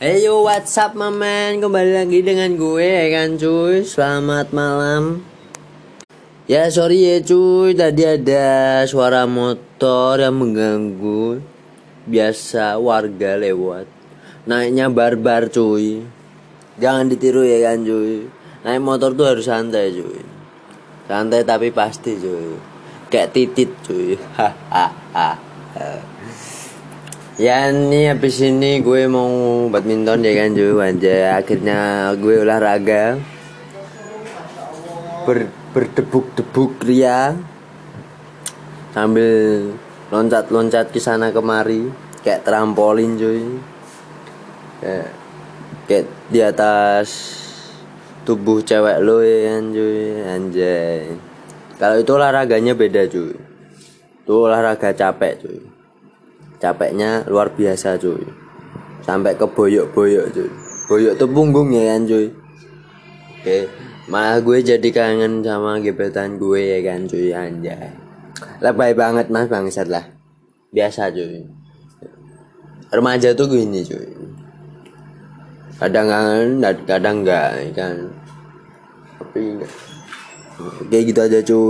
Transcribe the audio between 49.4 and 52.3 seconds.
kan cuy. Anjay. Kalau itu